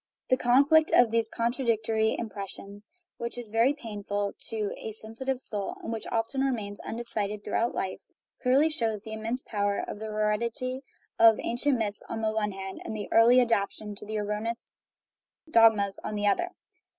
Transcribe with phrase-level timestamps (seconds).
[0.31, 5.39] The conflict of these con tradictory impressions, which is very painful to a sensi tive
[5.39, 7.99] soul, and which often remains undecided through out life,
[8.41, 10.81] clearly shows the immense power of the hered ity
[11.19, 14.71] of ancient myths on the one hand and the early adaptation to erroneous
[15.51, 16.49] dogmas on the other.